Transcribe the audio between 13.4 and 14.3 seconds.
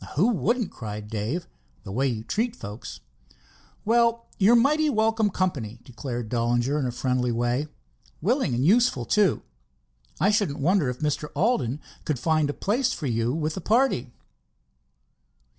the party."